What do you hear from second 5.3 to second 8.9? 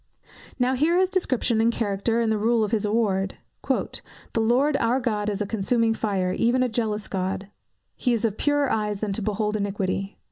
a consuming fire, even a jealous God." "He is of purer